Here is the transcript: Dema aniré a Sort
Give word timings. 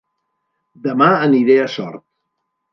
Dema 0.87 1.11
aniré 1.29 1.61
a 1.67 1.71
Sort 1.77 2.05